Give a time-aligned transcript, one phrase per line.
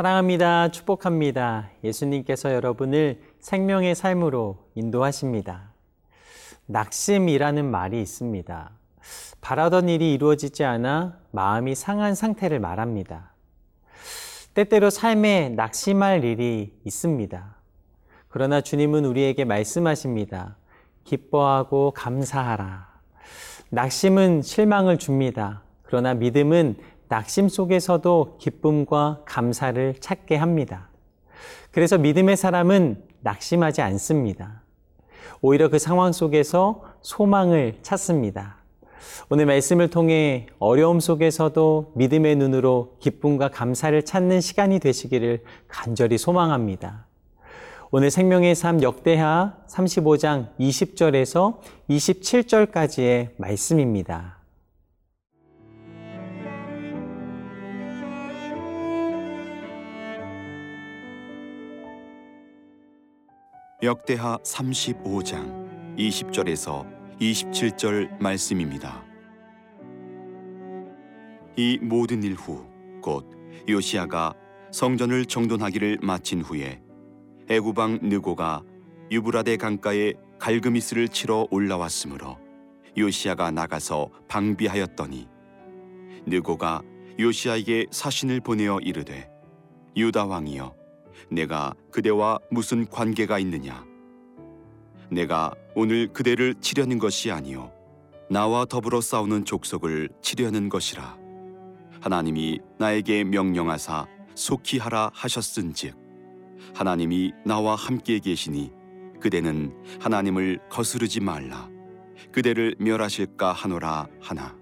[0.00, 0.70] 사랑합니다.
[0.70, 1.68] 축복합니다.
[1.84, 5.74] 예수님께서 여러분을 생명의 삶으로 인도하십니다.
[6.64, 8.70] 낙심이라는 말이 있습니다.
[9.42, 13.34] 바라던 일이 이루어지지 않아 마음이 상한 상태를 말합니다.
[14.54, 17.56] 때때로 삶에 낙심할 일이 있습니다.
[18.28, 20.56] 그러나 주님은 우리에게 말씀하십니다.
[21.04, 22.88] 기뻐하고 감사하라.
[23.68, 25.60] 낙심은 실망을 줍니다.
[25.82, 26.76] 그러나 믿음은
[27.10, 30.88] 낙심 속에서도 기쁨과 감사를 찾게 합니다.
[31.72, 34.62] 그래서 믿음의 사람은 낙심하지 않습니다.
[35.40, 38.58] 오히려 그 상황 속에서 소망을 찾습니다.
[39.28, 47.06] 오늘 말씀을 통해 어려움 속에서도 믿음의 눈으로 기쁨과 감사를 찾는 시간이 되시기를 간절히 소망합니다.
[47.90, 54.39] 오늘 생명의 삶 역대하 35장 20절에서 27절까지의 말씀입니다.
[63.82, 66.86] 역대하 35장 20절에서
[67.18, 69.04] 27절 말씀입니다.
[71.56, 72.68] 이 모든 일 후
[73.02, 73.26] 곧
[73.66, 74.34] 요시아가
[74.72, 76.82] 성전을 정돈하기를 마친 후에
[77.48, 78.62] 애구방 느고가
[79.10, 82.36] 유브라데 강가에 갈그미스를 치러 올라왔으므로
[82.98, 85.26] 요시아가 나가서 방비하였더니
[86.26, 86.82] 느고가
[87.18, 89.30] 요시아에게 사신을 보내어 이르되
[89.96, 90.74] 유다 왕이여
[91.28, 93.84] 내가 그대와 무슨 관계가 있느냐?
[95.10, 97.72] 내가 오늘 그대를 치려는 것이 아니요
[98.30, 101.18] 나와 더불어 싸우는 족속을 치려는 것이라.
[102.00, 105.96] 하나님이 나에게 명령하사 속히 하라 하셨은즉
[106.74, 108.72] 하나님이 나와 함께 계시니
[109.20, 111.68] 그대는 하나님을 거스르지 말라.
[112.32, 114.56] 그대를 멸하실까 하노라 하나.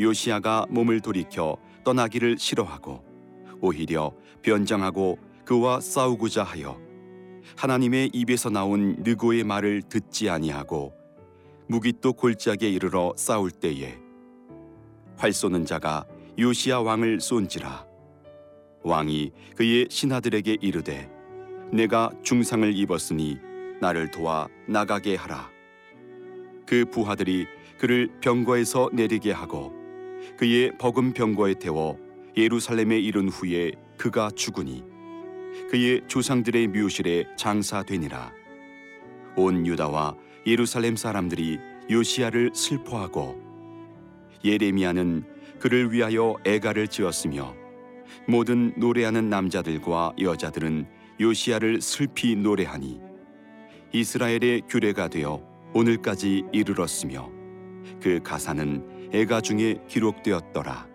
[0.00, 3.03] 요시아가 몸을 돌이켜 떠나기를 싫어하고
[3.64, 6.78] 오히려 변장하고 그와 싸우고자 하여
[7.56, 10.92] 하나님의 입에서 나온 느고의 말을 듣지 아니하고
[11.66, 13.96] 무기또 골짜기에 이르러 싸울 때에
[15.16, 16.04] 활 쏘는 자가
[16.38, 17.86] 요시야 왕을 쏜지라.
[18.82, 21.10] 왕이 그의 신하들에게 이르되
[21.72, 23.38] 내가 중상을 입었으니
[23.80, 25.48] 나를 도와 나가게 하라.
[26.66, 27.46] 그 부하들이
[27.78, 29.72] 그를 병거에서 내리게 하고
[30.36, 32.03] 그의 버금 병거에 태워
[32.36, 34.82] 예루살렘에 이른 후에 그가 죽으니
[35.70, 38.32] 그의 조상들의 묘실에 장사되니라
[39.36, 41.58] 온 유다와 예루살렘 사람들이
[41.90, 43.40] 요시아를 슬퍼하고
[44.44, 45.24] 예레미야는
[45.60, 47.54] 그를 위하여 애가를 지었으며
[48.26, 50.86] 모든 노래하는 남자들과 여자들은
[51.20, 53.00] 요시아를 슬피 노래하니
[53.92, 55.40] 이스라엘의 규례가 되어
[55.72, 57.30] 오늘까지 이르렀으며
[58.02, 60.93] 그 가사는 애가 중에 기록되었더라.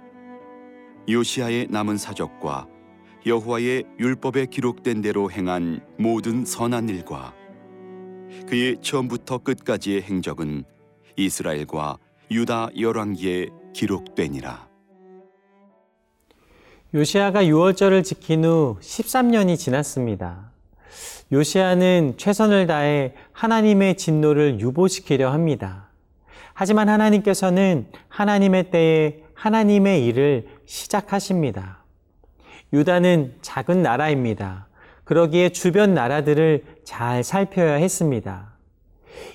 [1.10, 2.68] 요시아의 남은 사적과
[3.26, 7.34] 여호와의 율법에 기록된 대로 행한 모든 선한 일과
[8.48, 10.64] 그의 처음부터 끝까지의 행적은
[11.16, 11.98] 이스라엘과
[12.30, 14.70] 유다 열왕기에 기록되니라.
[16.94, 20.52] 요시아가 6월절을 지킨 후 13년이 지났습니다.
[21.32, 25.90] 요시아는 최선을 다해 하나님의 진노를 유보시키려 합니다.
[26.54, 31.84] 하지만 하나님께서는 하나님의 때에 하나님의 일을 시작하십니다.
[32.72, 34.68] 유다는 작은 나라입니다.
[35.04, 38.54] 그러기에 주변 나라들을 잘 살펴야 했습니다.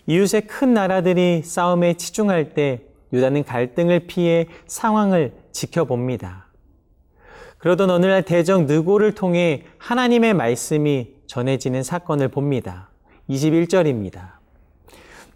[0.06, 6.46] 이웃의 큰 나라들이 싸움에 치중할 때 유다는 갈등을 피해 상황을 지켜봅니다.
[7.58, 12.90] 그러던 어느 날 대적 느고를 통해 하나님의 말씀이 전해지는 사건을 봅니다.
[13.28, 14.34] 21절입니다.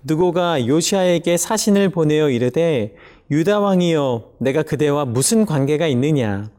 [0.05, 2.95] 느고가 요시아에게 사신을 보내어 이르되
[3.31, 6.51] 유다 왕이여 내가 그대와 무슨 관계가 있느냐?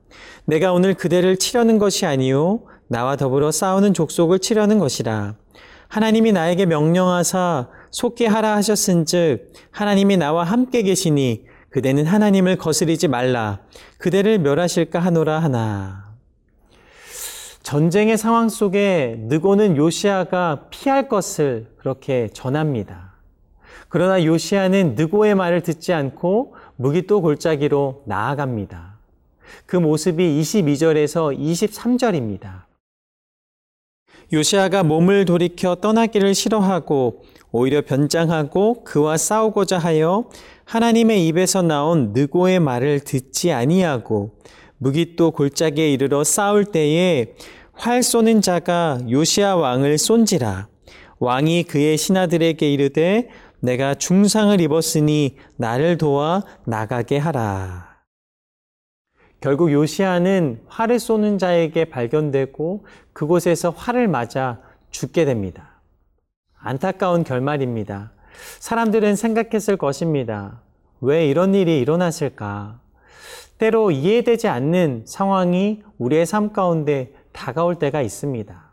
[0.46, 5.36] 내가 오늘 그대를 치려는 것이 아니요 나와 더불어 싸우는 족속을 치려는 것이라.
[5.88, 13.60] 하나님이 나에게 명령하사 속게 하라 하셨은즉 하나님이 나와 함께 계시니 그대는 하나님을 거스리지 말라.
[13.98, 16.14] 그대를 멸하실까 하노라 하나.
[17.64, 23.09] 전쟁의 상황 속에 느고는 요시아가 피할 것을 그렇게 전합니다.
[23.90, 29.00] 그러나 요시아는 느고의 말을 듣지 않고 무기또 골짜기로 나아갑니다.
[29.66, 32.70] 그 모습이 22절에서 23절입니다.
[34.32, 40.30] 요시아가 몸을 돌이켜 떠나기를 싫어하고 오히려 변장하고 그와 싸우고자 하여
[40.66, 44.38] 하나님의 입에서 나온 느고의 말을 듣지 아니하고
[44.78, 47.34] 무기또 골짜기에 이르러 싸울 때에
[47.74, 50.68] 활 쏘는 자가 요시아 왕을 쏜지라
[51.18, 53.30] 왕이 그의 신하들에게 이르되
[53.62, 57.90] 내가 중상을 입었으니 나를 도와 나가게 하라.
[59.42, 64.60] 결국 요시아는 활을 쏘는 자에게 발견되고 그곳에서 활을 맞아
[64.92, 65.82] 죽게 됩니다.
[66.58, 68.12] 안타까운 결말입니다.
[68.60, 70.62] 사람들은 생각했을 것입니다.
[71.02, 72.82] 왜 이런 일이 일어났을까?
[73.58, 78.70] 때로 이해되지 않는 상황이 우리의 삶 가운데 다가올 때가 있습니다.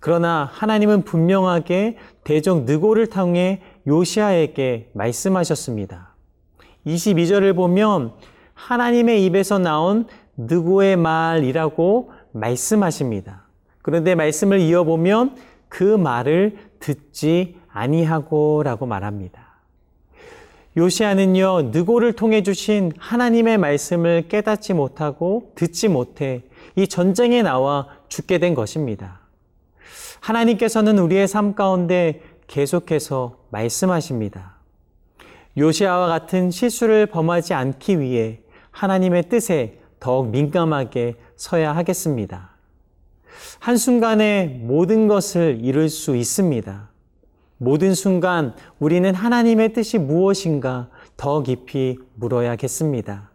[0.00, 6.14] 그러나 하나님은 분명하게 대적 느고를 통해 요시아에게 말씀하셨습니다.
[6.86, 8.12] 22절을 보면
[8.54, 10.06] 하나님의 입에서 나온
[10.36, 13.44] 느고의 말이라고 말씀하십니다.
[13.82, 15.36] 그런데 말씀을 이어보면
[15.68, 19.46] 그 말을 듣지 아니하고 라고 말합니다.
[20.76, 26.42] 요시아는요, 느고를 통해 주신 하나님의 말씀을 깨닫지 못하고 듣지 못해
[26.74, 29.20] 이 전쟁에 나와 죽게 된 것입니다.
[30.20, 34.56] 하나님께서는 우리의 삶 가운데 계속해서 말씀하십니다.
[35.56, 38.40] 요시아와 같은 실수를 범하지 않기 위해
[38.70, 42.50] 하나님의 뜻에 더욱 민감하게 서야 하겠습니다.
[43.58, 46.90] 한순간에 모든 것을 이룰 수 있습니다.
[47.58, 53.30] 모든 순간 우리는 하나님의 뜻이 무엇인가 더 깊이 물어야겠습니다.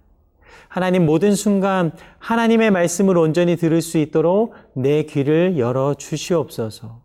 [0.68, 7.01] 하나님 모든 순간 하나님의 말씀을 온전히 들을 수 있도록 내 귀를 열어 주시옵소서.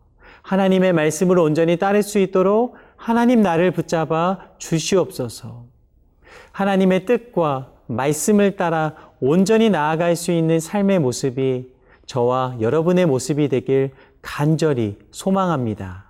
[0.47, 5.65] 하나님의 말씀을 온전히 따를 수 있도록 하나님 나를 붙잡아 주시옵소서.
[6.53, 11.73] 하나님의 뜻과 말씀을 따라 온전히 나아갈 수 있는 삶의 모습이
[12.07, 13.91] 저와 여러분의 모습이 되길
[14.23, 16.06] 간절히 소망합니다.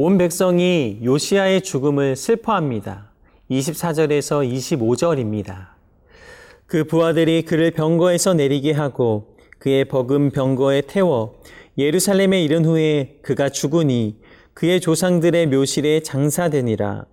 [0.00, 3.10] 온 백성이 요시아의 죽음을 슬퍼합니다.
[3.50, 5.70] 24절에서 25절입니다.
[6.66, 11.40] 그 부하들이 그를 병거에서 내리게 하고 그의 버금 병거에 태워
[11.76, 14.18] 예루살렘에 이른 후에 그가 죽으니
[14.54, 17.06] 그의 조상들의 묘실에 장사되니라.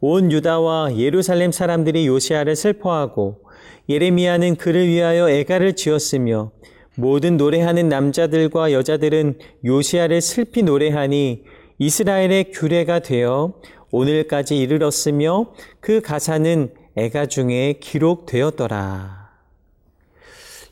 [0.00, 3.42] 온 유다와 예루살렘 사람들이 요시아를 슬퍼하고
[3.90, 6.52] 예레미야는 그를 위하여 애가를 지었으며
[6.94, 11.44] 모든 노래하는 남자들과 여자들은 요시아를 슬피 노래하니
[11.80, 13.54] 이스라엘의 규례가 되어
[13.90, 19.30] 오늘까지 이르렀으며 그 가사는 애가 중에 기록되었더라.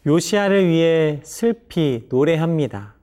[0.07, 2.95] 요시아를 위해 슬피 노래합니다.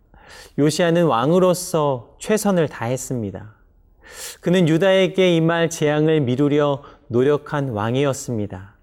[0.60, 3.56] 요시아는 왕으로서 최선을 다했습니다.
[4.40, 8.76] 그는 유다에게 임할 재앙을 미루려 노력한 왕이었습니다.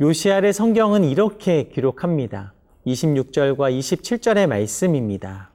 [0.00, 2.54] 요시아를 성경은 이렇게 기록합니다.
[2.88, 5.51] 26절과 27절의 말씀입니다.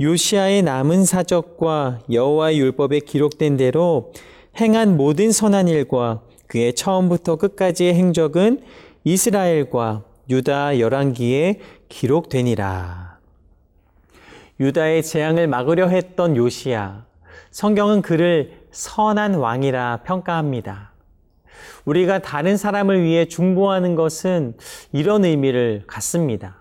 [0.00, 4.12] 요시아의 남은 사적과 여호와의 율법에 기록된 대로
[4.60, 8.60] 행한 모든 선한 일과 그의 처음부터 끝까지의 행적은
[9.02, 13.18] 이스라엘과 유다 열왕기에 기록되니라.
[14.60, 17.04] 유다의 재앙을 막으려 했던 요시아.
[17.50, 20.92] 성경은 그를 선한 왕이라 평가합니다.
[21.84, 24.54] 우리가 다른 사람을 위해 중보하는 것은
[24.92, 26.57] 이런 의미를 갖습니다.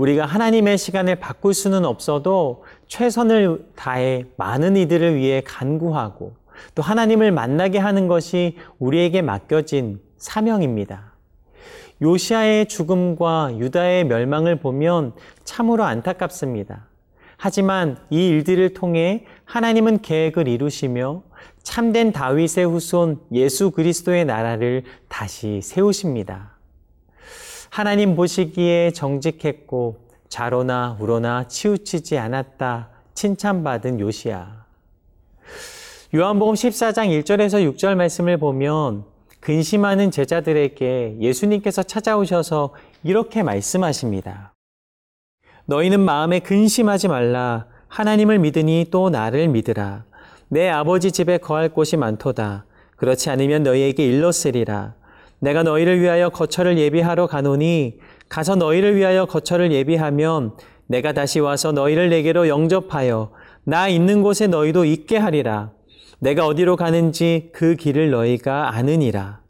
[0.00, 6.36] 우리가 하나님의 시간을 바꿀 수는 없어도 최선을 다해 많은 이들을 위해 간구하고
[6.74, 11.12] 또 하나님을 만나게 하는 것이 우리에게 맡겨진 사명입니다.
[12.00, 15.12] 요시아의 죽음과 유다의 멸망을 보면
[15.44, 16.86] 참으로 안타깝습니다.
[17.36, 21.24] 하지만 이 일들을 통해 하나님은 계획을 이루시며
[21.62, 26.59] 참된 다윗의 후손 예수 그리스도의 나라를 다시 세우십니다.
[27.70, 29.96] 하나님 보시기에 정직했고
[30.28, 34.64] 자로나 우로나 치우치지 않았다 칭찬받은 요시야.
[36.12, 39.04] 요한복음 14장 1절에서 6절 말씀을 보면
[39.38, 42.74] 근심하는 제자들에게 예수님께서 찾아오셔서
[43.04, 44.52] 이렇게 말씀하십니다.
[45.66, 47.66] 너희는 마음에 근심하지 말라.
[47.86, 50.04] 하나님을 믿으니 또 나를 믿으라.
[50.48, 52.64] 내 아버지 집에 거할 곳이 많도다.
[52.96, 54.94] 그렇지 않으면 너희에게 일렀으리라.
[55.40, 60.52] 내가 너희를 위하여 거처를 예비하러 가노니 가서 너희를 위하여 거처를 예비하면
[60.86, 63.30] 내가 다시 와서 너희를 내게로 영접하여
[63.64, 65.72] 나 있는 곳에 너희도 있게 하리라.
[66.18, 69.40] 내가 어디로 가는지 그 길을 너희가 아느니라.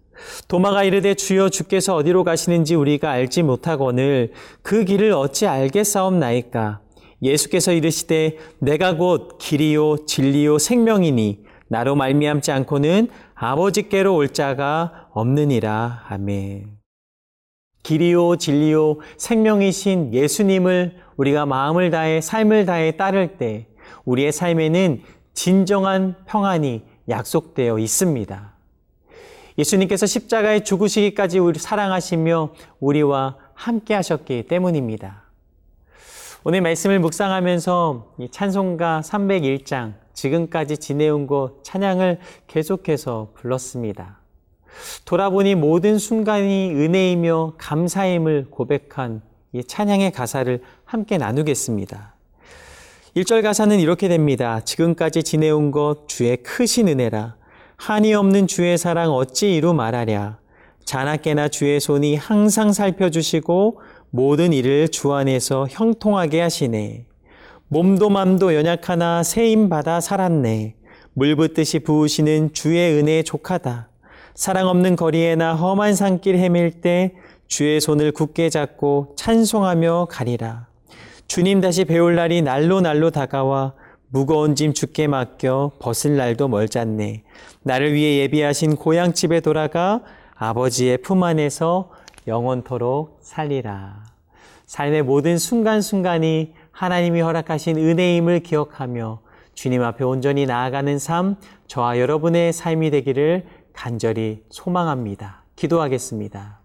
[0.49, 4.33] 도마가 이르되 주여 주께서 어디로 가시는지 우리가 알지 못하거늘
[4.63, 6.81] 그 길을 어찌 알겠사옵나이까.
[7.23, 13.09] 예수께서 이르시되 내가 곧 길이요 진리요 생명이니 나로 말미암지 않고는
[13.43, 16.05] 아버지께로 올 자가 없느니라.
[16.09, 16.79] 아멘.
[17.83, 23.67] 길이요, 진리요, 생명이신 예수님을 우리가 마음을 다해 삶을 다해 따를 때
[24.05, 28.53] 우리의 삶에는 진정한 평안이 약속되어 있습니다.
[29.57, 35.23] 예수님께서 십자가에 죽으시기까지 우리 사랑하시며 우리와 함께 하셨기 때문입니다.
[36.45, 44.21] 오늘 말씀을 묵상하면서 이 찬송가 301장 지금까지 지내온 곳 찬양을 계속해서 불렀습니다.
[45.07, 49.23] 돌아보니 모든 순간이 은혜이며 감사임을 고백한
[49.53, 52.15] 이 찬양의 가사를 함께 나누겠습니다.
[53.17, 54.61] 1절 가사는 이렇게 됩니다.
[54.61, 57.37] 지금까지 지내온 것 주의 크신 은혜라.
[57.77, 60.39] 한이 없는 주의 사랑 어찌 이루 말하랴.
[60.85, 67.10] 자나깨나 주의 손이 항상 살펴주시고 모든 일을 주 안에서 형통하게 하시네.
[67.73, 70.75] 몸도 맘도 연약하나 세임 받아 살았네.
[71.13, 73.89] 물 붓듯이 부으시는 주의 은혜에 족하다.
[74.35, 77.15] 사랑 없는 거리에나 험한 산길 헤맬 때
[77.47, 80.67] 주의 손을 굳게 잡고 찬송하며 가리라.
[81.29, 83.75] 주님 다시 배울 날이 날로 날로 다가와
[84.09, 87.23] 무거운 짐 주께 맡겨 벗을 날도 멀잖네.
[87.63, 90.01] 나를 위해 예비하신 고향집에 돌아가
[90.35, 91.93] 아버지의 품 안에서
[92.27, 94.11] 영원토록 살리라.
[94.67, 99.21] 삶의 모든 순간순간이 하나님이 허락하신 은혜임을 기억하며
[99.53, 103.45] 주님 앞에 온전히 나아가는 삶, 저와 여러분의 삶이 되기를
[103.75, 105.45] 간절히 소망합니다.
[105.57, 106.61] 기도하겠습니다.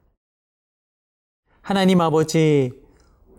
[1.59, 2.71] 하나님 아버지,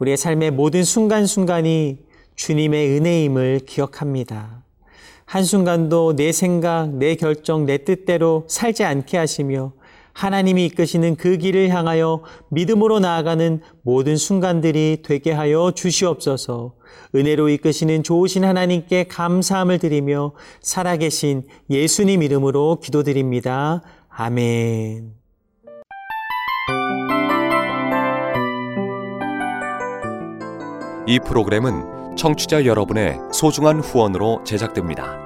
[0.00, 1.96] 우리의 삶의 모든 순간순간이
[2.34, 4.62] 주님의 은혜임을 기억합니다.
[5.24, 9.72] 한순간도 내 생각, 내 결정, 내 뜻대로 살지 않게 하시며
[10.16, 16.72] 하나님이 이끄시는 그 길을 향하여 믿음으로 나아가는 모든 순간들이 되게 하여 주시옵소서.
[17.14, 20.32] 은혜로 이끄시는 좋으신 하나님께 감사함을 드리며
[20.62, 23.82] 살아계신 예수님 이름으로 기도드립니다.
[24.08, 25.12] 아멘.
[31.06, 35.25] 이 프로그램은 청취자 여러분의 소중한 후원으로 제작됩니다.